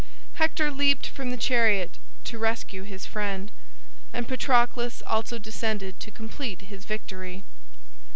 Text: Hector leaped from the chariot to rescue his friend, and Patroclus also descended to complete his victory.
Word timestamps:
Hector 0.33 0.71
leaped 0.71 1.05
from 1.05 1.29
the 1.29 1.37
chariot 1.37 1.99
to 2.23 2.39
rescue 2.39 2.81
his 2.81 3.05
friend, 3.05 3.51
and 4.11 4.27
Patroclus 4.27 5.03
also 5.05 5.37
descended 5.37 5.99
to 5.99 6.09
complete 6.09 6.61
his 6.61 6.85
victory. 6.85 7.43